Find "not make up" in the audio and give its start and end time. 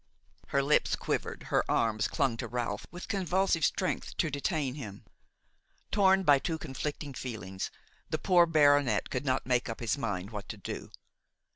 9.25-9.79